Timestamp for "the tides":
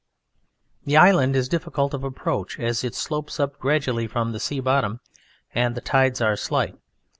5.75-6.19